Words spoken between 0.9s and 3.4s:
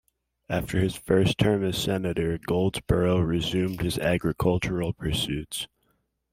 first term as Senator, Goldsborough